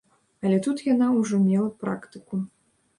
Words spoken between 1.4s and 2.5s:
мела практыку.